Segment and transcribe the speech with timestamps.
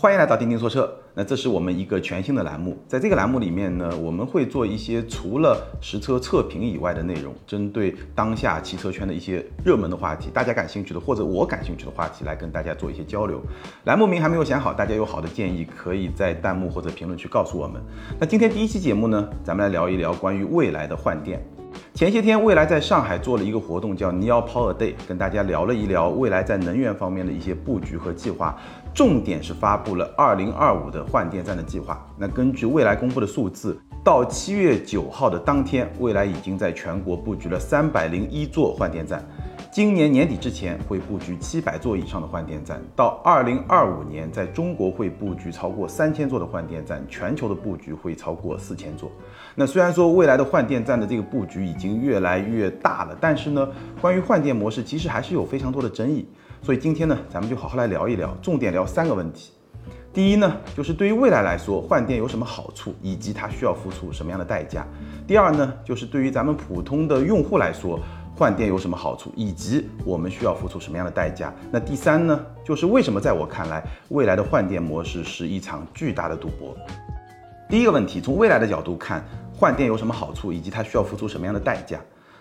[0.00, 0.88] 欢迎来到钉钉说车。
[1.12, 13.42] 那这是我们一个全新的栏目，在这个栏目里面呢，我们会做一些除了实车测评以外的内容，针对当下汽车圈的一些热门的话题，大家感兴趣的或者我感兴趣的话题，来跟大家做一些交流。
[13.86, 17.82] 栏目名还没有想好，大家有好的建议，可以在弹幕或者评论区告诉我们。
[18.20, 21.44] 那今天第一期节目呢，咱们来聊一聊关于未来的换电。
[21.92, 28.56] 前些天，蔚来在上海做了一个活动，叫 Neo Power Day，跟大家聊了一聊蔚来在能源方面的一些布局和计划，
[28.98, 32.04] 重点是发布了2025的换电站的计划。
[32.18, 39.24] 那根据蔚来公布的数字，到七月九号的当天，蔚来已经在全国布局了三百零一座换电站。
[39.70, 49.08] 今年年底之前会布局七百座以上的换电站，到二零二五年在中国会布局超过三千座的换电站，全球的布局会超过四千座。
[49.54, 53.68] 那虽然说未来的换电站的这个布局已经越来越大了，但是呢，
[54.00, 56.26] 关于换电模式其实还是有非常多的争议。
[56.62, 59.52] 所以今天呢，咱们就好好来聊一聊，重点聊三个问题。
[60.12, 64.86] 第一呢，就是对于未来来说，换电有什么好处，以及它需要付出什么样的代价。
[65.26, 67.98] 第二呢，就是对于咱们普通的用户来说。
[68.36, 71.52] 换电有什么好处，以及我们需要付出什么样的代价？
[71.72, 76.72] 那第三呢，就是为什么在我看来，未来的换电模式是一场巨大的赌博。
[77.68, 79.24] 第一个问题，从未来的角度看，
[79.56, 81.98] 换电有什么好处，以及它需要付出什么样的代价？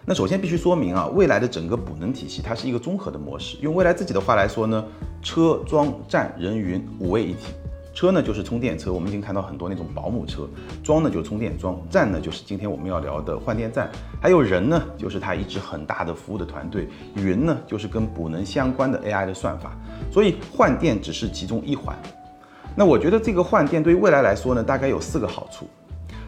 [0.10, 3.58] 那首先必须说明啊，未来的整个补能体系，它是一个综合的模式。
[3.60, 4.82] 用未来自己的话来说呢，
[5.22, 7.52] 车装站人云五位一体。
[7.94, 10.44] 车呢就是充电车，我们已经看到很多那种保姆车；
[10.82, 13.86] 装呢就是充电桩；站呢就是今天我们要聊的换电站；
[14.22, 16.84] 还有人呢就是它一支很大的服务的团队；
[17.16, 19.78] 云呢就是跟补能相关的 AI 的算法。
[20.10, 21.94] 所以换电只是其中一环。
[22.78, 25.68] 那我觉得这个换电对于未来来说呢，大概有四个好处。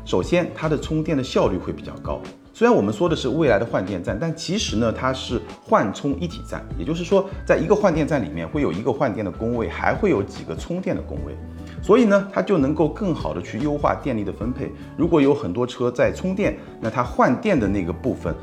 [0.03, 2.19] 首先，它的充电的效率会比较高。
[2.59, 11.33] 虽然我们说的是未来的换电站，但其实呢，它是换充一体站，也就是说，在一个换电站里面会有一个换电的工位，还会有几个充电的工位。
[11.81, 14.69] 所以呢，它就能够更好的去优化电力的分配。
[14.97, 18.35] 如果有很多车在充电，那它换电的那个部分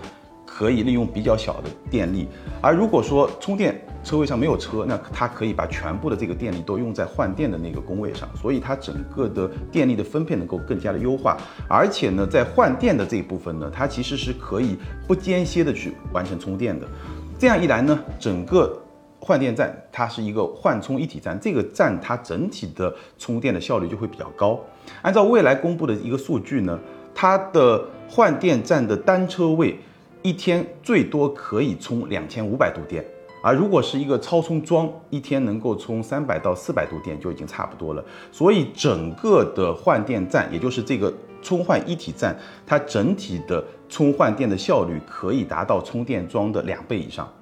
[0.56, 2.26] 可以利用比较小的电力；
[2.62, 11.36] 而如果说充电车位上没有车，那它可以把全部的这个电力都用在换电的那个工位上，所以它整个的电力的分配能够更加的优化。
[11.68, 16.86] 而且呢，在换电的这一部分呢，它其实是可以不间歇的去完成充电的。
[17.38, 18.80] 这样一来呢，整个。
[19.18, 24.60] 换电站它是一个换充一体站，这个站它整体的充电的效率就会比较高。
[25.02, 26.78] 按照未来公布的一个数据呢，
[27.12, 29.76] 它的换电站的单车位
[30.26, 33.04] 一天最多可以充两千五百度电，
[33.40, 38.04] 而如果是一个超充桩，一天能够充三百到四百度电就已经差不多了。
[38.32, 47.32] 所以整个的换电站，也就是这个充换一体站，它整体的充换电的效率可以达到充电桩的两倍以上。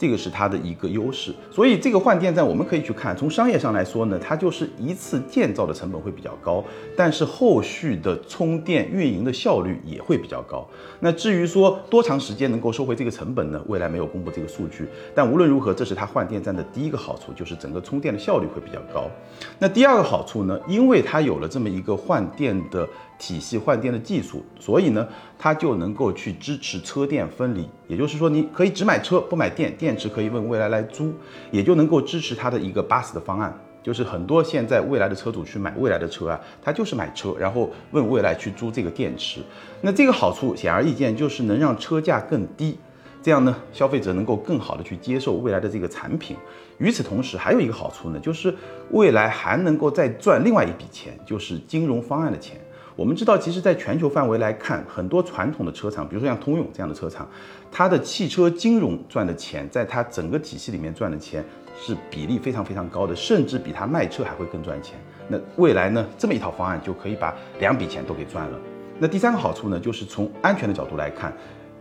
[0.00, 6.64] 这个是它的一个优势，所以这个换电站我们可以去看，从商业上来说呢，它就是一次建造的成本会比较高，
[6.96, 10.66] 但是后续的充电运营的效率也会比较高。
[11.00, 13.62] 那至于说多长时间能够收回这个成本呢？
[13.66, 19.10] 未来没有公布这个数据，但无论如何，这是它换电站的第一个好处，就是整个充电的效率会比较高。
[19.58, 20.58] 那第二个好处呢？
[20.66, 22.88] 因为它有了这么一个换电的。
[23.20, 25.06] 体系换电的技术，所以呢，
[25.38, 31.12] 它就能够去支持车电分离，也就是说，你可以只买车不买电，电池可以问未来来租，
[31.50, 33.56] 也就能够支持它的一个 bus 的方案。
[33.82, 39.40] 就是很多现在未来的车主去买未来的车啊，他就是买车，然后问未来去租这个电池。
[39.80, 42.78] 那这个好处显而易见，就是能让车价更低。
[43.22, 46.36] 这样呢，消费者能够更好的去接受未来的这个产品。
[46.78, 48.54] 与此同时，还有一个好处呢，就是
[48.90, 52.60] 未来还能够再赚另外一笔钱，就是金融方案的钱。
[53.00, 57.26] 我们知道，其实，在全球范围来看，很多传统的车厂，比如说像通用这样的车厂，
[57.72, 61.42] 它的汽车金融赚的钱，在它整个体系里面赚的钱
[61.80, 64.98] 是比例非常非常高的，甚至比它卖车还会更赚钱。
[65.28, 68.58] 那未来呢，这么一套方案就可以把两笔钱都给赚了。
[68.98, 71.32] 那第三个好处呢，就是从安全的角度来看。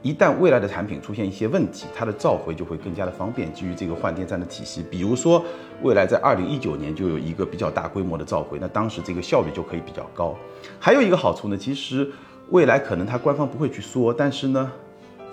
[0.02, 3.52] 一旦未来的产品出现一些问题，它的召回就会更加的方便。
[3.54, 5.44] 基于这个换电站的体系，比如说
[5.82, 10.34] 未来在二零一九年就有一个比较大规模的召回，那当时这个效率就可以比较高。
[10.80, 12.10] 还有一个好处呢，其实
[12.50, 14.72] 未来可能它官方不会去说，但是呢，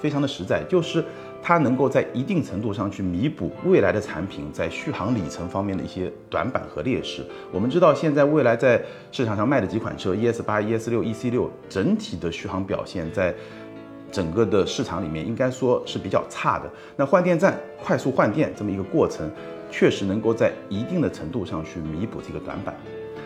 [0.01, 1.05] 非常的实在，就是
[1.41, 7.25] 它能够在一定程度上去弥补未来的产品在续航里程方面的一些短板和劣势。
[7.53, 8.83] 我们知道现在未来在
[9.13, 13.33] 市场上卖的几款车，ES 八、ES 六、EC 六，整体的续航表现在。
[14.11, 16.71] 整个的市场里面应该说是比较差的。
[16.97, 19.31] 那换电站快速换电这么一个过程，
[19.71, 22.75] 确实能够在一定的程度上去弥补这个短板。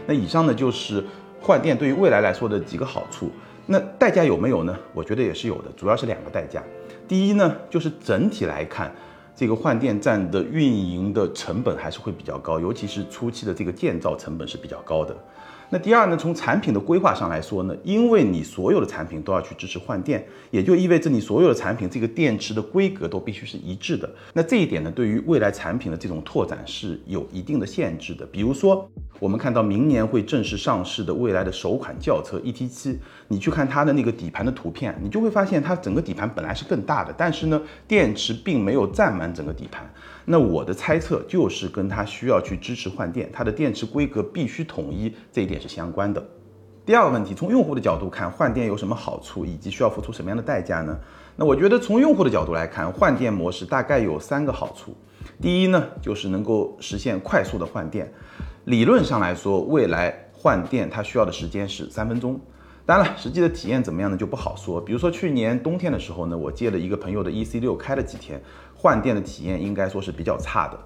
[0.07, 1.05] 那以上呢就是
[1.41, 3.31] 换电对于未来来说的几个好处。
[3.67, 4.77] 那代价有没有呢？
[4.93, 6.61] 我觉得也是有的，主要是两个代价。
[7.07, 8.93] 第一呢，就是整体来看，
[9.37, 15.17] 这个换电站的运营的成本还是会比较高，尤其是初期的这个建造成本是比较高的。
[15.73, 24.11] 那第二呢，从产品的规划上来说呢，因为你所有的产品都要去支持换电，也就意味着你所有的产品这个电池的规格都必须是一致的。
[24.33, 28.27] 那这一点呢，对于未来产品的这种拓展是有一定的限制的。
[28.27, 28.91] 比如说，
[29.21, 32.97] 我们看到明年会正式上市的未来的首款轿车 ET7，
[33.29, 39.89] 你去看它的那个底盘的图片，你就会发现它整个底盘本来是更大的，但是呢，电池并没有占满整个底盘。
[40.31, 46.25] 那我的猜测就是跟它需要去支持换电，它的电池规格必须统一，这一点是相关的。
[46.87, 50.97] 第二个问题，从用户的角度看，换电有什么好处，以及需要付出什么样的代价呢？
[51.35, 54.95] 那我觉得从用户的角度来看，换电模式大概有三个好处。
[55.43, 58.09] 第一呢，就是能够实现快速的换电。
[58.67, 62.41] 理论上来说，未来换电它需要的时间是三分钟。
[62.87, 64.81] 当然了，实际的体验怎么样呢，就不好说。
[64.81, 68.43] 比如说去年冬天的时候呢，我借了一个朋友的 EC6 开了几天，
[68.75, 70.79] 换电的体验应该说是比较差的。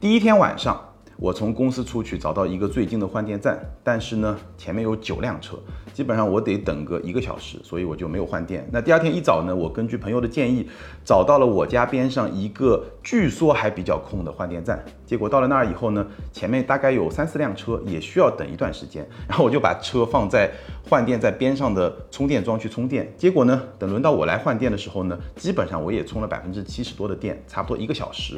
[0.00, 0.91] 第一天晚上。
[1.22, 5.56] 我从公司出去找到一个最近的换电站，但是呢，前面有九辆车，
[5.94, 8.68] 基本上我得等个一个小时，所以我就没有换电。
[8.72, 10.68] 那第二天一早呢，我根据朋友的建议，
[11.04, 14.84] 找到了我家边上一个据说还比较空的换电站。
[15.06, 19.08] 结果到了那儿以后呢，前面大概有三四辆车，也需要等一段时间。
[19.28, 20.50] 然后我就把车放在
[20.90, 23.14] 换电站边上的充电桩去充电。
[23.16, 28.36] 结果呢，等轮到我来换电的时候呢，基本上我也充了百分之七十多的电，差不多一个小时。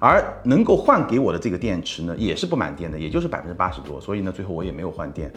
[0.00, 5.30] 而能够换给我的这个电池呢，也是不满电的，也就是百分之八十多，所以呢，最后我也没有换电。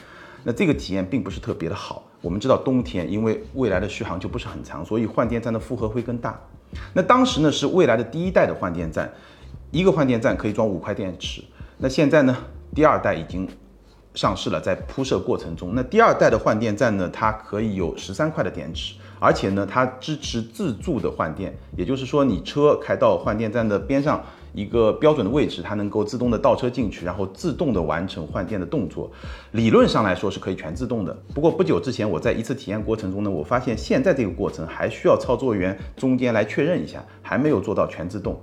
[0.44, 2.04] 那这个体验并不是特别的好。
[2.22, 6.40] 我们知道冬天，因为未来的续航就不是很长，所以换电站的负荷会更大。
[6.94, 9.12] 那当时呢是未来的第一代的换电站，
[9.72, 11.44] 一个换电站可以装五块电池。
[11.78, 12.36] 那现在呢，
[12.74, 13.46] 第二代已经
[14.16, 15.74] 上市了，在铺设过程中。
[15.76, 18.96] 那第二代的换电站呢，它可以有十三块的电池。
[19.20, 24.22] 而且呢，它支持自助的换电，也就是说，你车开到换电站的边上
[24.54, 29.12] 一个标准的位置，它能够自动的倒车进去，然后自动的完成换电的动作。
[29.52, 31.18] 理论上来说是可以全自动的。
[31.34, 38.40] 不过不久之前我在一次体验过程中呢，我发现现在这个过程还需要操作员中间来确认一下，还没有做到全自动。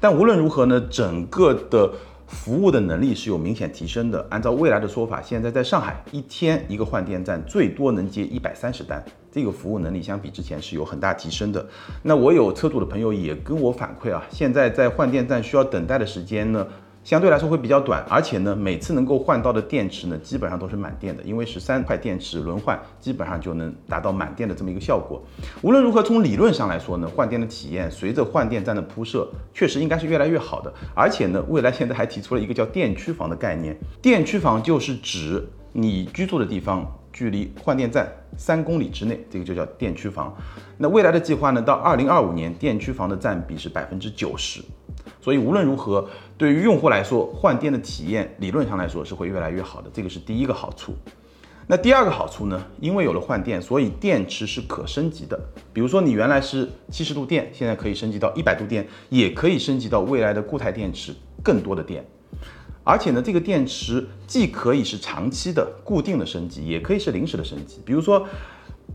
[0.00, 1.90] 但无论如何呢，整个的。
[2.32, 4.26] 服务的能力是有明显提升的。
[4.30, 11.64] 按照未来的说法，现在在上海一天一个换电站最多能接一百三十单，这个服务能力相比之前是有很大提升的。
[12.02, 16.66] 那我有车主的朋友也跟我反馈啊，现在在换电站需要等待的时间呢？
[17.04, 25.20] 相对来说会比较短，而且呢，每次能够换到的电池呢，基本上都是满电的，因为十三块电池轮换，基本上就能达到满电的这么一个效果。
[25.62, 30.72] 无论如何，从理论上来说呢，换电的体验随着换电站的铺设，确实应该是越来越好的。
[30.94, 40.32] 而且呢，未来现在还提出了一个叫电区房的概念，电区房就是指你居住的地方距离换电站三公里之内，这个就叫电区房。
[40.78, 44.62] 那未来的计划呢，到二零二五年，电区房的占比是百分之九十。
[45.22, 50.92] 所以无论如何，对于用户来说，换电的体验理论上来说是会越来越好的，这个是第一个好处。
[51.68, 52.60] 那第二个好处呢？
[52.80, 55.40] 因为有了换电，所以电池是可升级的。
[55.72, 62.04] 比如说你原来是七十度电，现在可以升级到一百度电，也可以升级到未来的固态电池更多的电。
[62.82, 67.80] 而且呢，这个电池既可以是长期的固定的升级，也可以是临时的升级。
[67.86, 68.26] 比如说。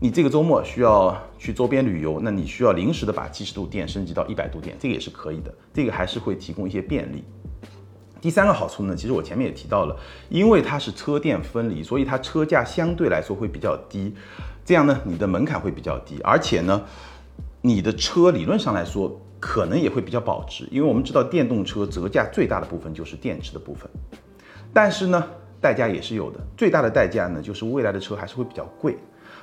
[0.00, 7.24] 你这个周末需要去周边旅游，那你需要临时的把七十度电升级到一百度电，这个也是可以的，这个还是会提供一些便利。
[8.20, 9.96] 第三个好处呢，其实我前面也提到了，
[10.28, 14.14] 因为它是车电分离，所以它车价相对来说会比较低，
[14.64, 16.80] 这样呢，你的门槛会比较低，而且呢，
[17.60, 23.90] 你的车理论上来说可能也会比较保值，因为我们知道电动车折价最大的部分就是电池的部分，
[24.72, 25.28] 但是呢，
[25.60, 28.96] 代价也是有的，最大的代价呢就是未来的车还是会比较贵。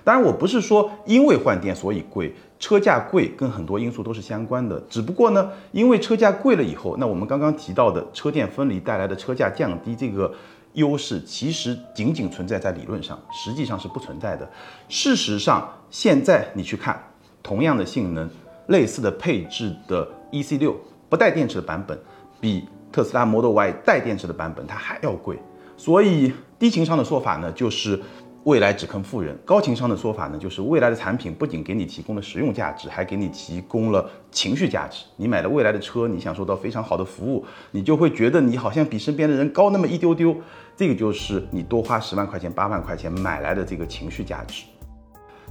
[0.06, 4.80] 当然，我不是说因为换电所以贵，车价贵跟很多因素都是相关的。
[4.88, 10.32] 只不过呢，因为车价贵了以后，那我们刚刚提到的车电分离带来的车价降低这个
[10.74, 14.48] 优势，其实仅仅存在在理论上，实际上是不存在的。
[14.88, 17.04] 事实上，现在你去看
[17.42, 18.30] 同样的性能、
[18.68, 20.76] 类似的配置的 EC6
[21.10, 22.00] 不带电池的版本，
[22.40, 25.40] 比特斯拉 Model Y 带电池的版本它还要贵。
[25.76, 28.00] 所以低情商的说法呢，就是。
[28.46, 35.04] 未来只坑富人，高情商的说法呢，就是未来的产品不仅给你提供了实用价值，还给你提供了情绪价值。
[35.18, 40.36] 你买了未来的车，你享受到非常好的服务，你就会觉得你好像比身边的人高那么一丢丢。
[40.78, 44.66] 这个就是你多花十万块钱、八万块钱买来的这个情绪价值。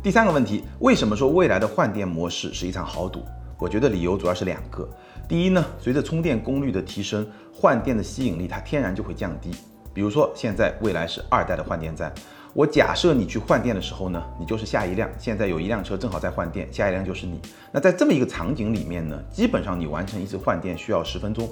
[0.00, 3.24] 第三个问题，为什么说未来的换电模式是一场豪赌？
[3.58, 4.88] 我觉得理由主要是两个。
[5.26, 9.50] 第一呢，随着充电功率的提升，换电的吸引力它天然就会降低。
[9.92, 12.14] 比如说现在未来是二代的换电站。
[12.54, 17.40] 我假设你去换电的时候呢，你就是下一辆，现在有一辆车正好在换电，下一辆就是你。
[17.72, 21.48] 那在这么一个场景里面呢，基本上你完成一次换电需要十分钟，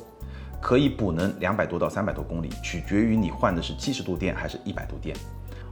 [0.60, 5.16] 可以补能两百多到三百多公里，取决于你换的是七十度电还是一百度电。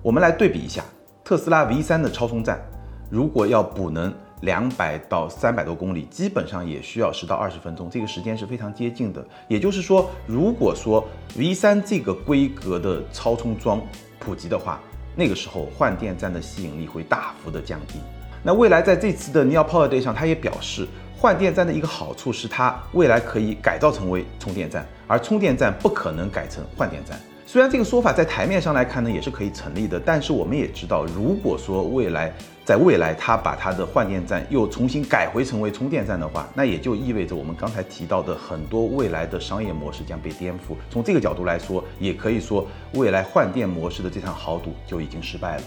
[0.02, 0.82] 我们来对比一下，
[1.22, 2.60] 特斯拉 V3 的超充站，
[3.08, 9.24] 如果要补能两百到三百多公里，基本上也需要十到二十分钟，这个时间是非常接近的。
[9.46, 11.06] 也就是说，如果说
[11.36, 13.80] V3 这个规格的超充桩
[14.18, 14.80] 普及的话，
[15.20, 18.00] 那个时候换电站的吸引力会大幅的降低。
[18.42, 27.20] 那未来在这次的 Neo Power Day 上，他也表示，换电站的一个好处是它未来可以改造成为充电站，而充电站不可能改成换电站。
[27.44, 32.32] 虽然这个说法在台面上来看呢，也是可以成立的，但是我们也知道，如果说未来
[32.70, 40.76] 在未来它把它的换电站又重新改回成为充电站的话，那也就意味着我们刚才提到的很多未来的商业模式将被颠覆。
[40.88, 45.62] 从这个角度来说，也可以说未来换电模式的这场豪赌就已经失败了。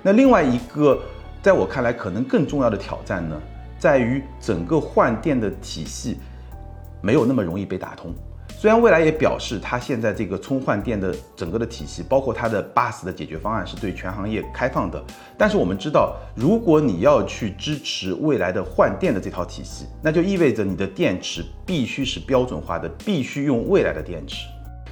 [0.00, 1.02] 那另外一个，
[1.42, 3.36] 在我看来可能更重要的挑战呢，
[3.76, 6.20] 在于整个换电的体系
[7.00, 8.14] 没有那么容易被打通。
[8.60, 15.00] 虽然蔚来也表示，它现在这个充换电的整个的体系，包括它的 bus 的解决方案是对全行业开放的，
[15.36, 24.48] 但是我们知道，如果你要去支持未来的换电的这套体系，那就意味着你的电池必须是标准化的，必须用未来的电池。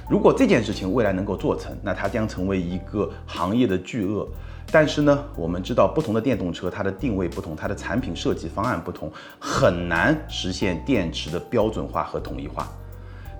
[0.09, 4.25] 如果这件事情未来能够做成，那它将成为一个行业的巨鳄。
[4.71, 12.65] 但是呢，我们知道不同的电动车，它的定位不同，它的产品设计方案不同，很难实现电池的标准化和统一化。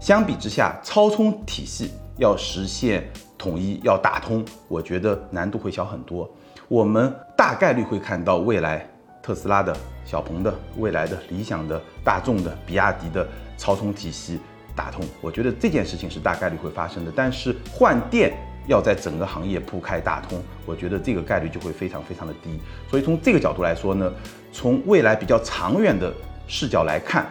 [0.08, 3.06] 相比之下，超充体系要实现
[3.38, 6.34] 统一、要打通，我觉得难度会小很多。
[6.70, 8.90] 我们大概率会看到未来
[9.22, 14.40] 特斯拉的、小鹏的、未来的、理想的、大众的、比亚迪的超充体系
[14.74, 15.04] 打通。
[15.20, 17.12] 我觉得这件事情是大概率会发生的。
[17.14, 18.32] 但是换电
[18.66, 22.58] 要在整个行业铺开打通，我觉得这个概率就会非常非常的低。
[22.90, 24.10] 所以从这个角度来说呢，
[24.54, 26.14] 从未来比较长远的
[26.48, 27.30] 视角来看。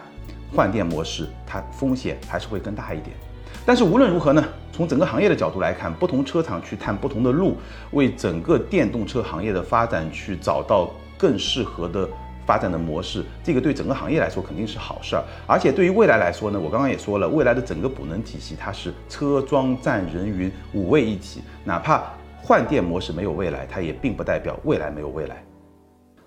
[0.55, 3.15] 换电模式，它风险还是会更大一点。
[3.65, 7.57] 但是无论如何呢，从整个行业的角度来看，不同车厂去探不同的路，
[7.91, 12.07] 为整个电动车行业的发展去找到更适合的
[12.45, 15.23] 发展的模式，这个对整个行业来说肯定是好事儿。
[15.45, 22.03] 而且对于未来来说呢，我刚刚也说了，未来的整个补能体系它是车装站人云五位一体，哪怕
[22.41, 25.43] 换电模式没有未来，它也并不代表未来没有未来。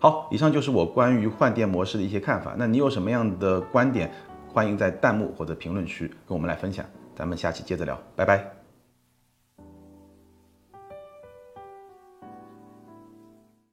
[0.00, 2.54] 好，以上就是我关于换电模式的一些看法。
[2.56, 4.10] 那你有什么样的观点？
[4.48, 6.84] 欢迎在弹幕或者评论区跟我们来分享。
[7.14, 8.59] 咱们下期接着聊，拜拜。